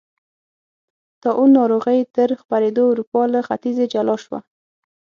[1.23, 4.39] طاعون ناروغۍ تر خپرېدو اروپا له ختیځې جلا شوه.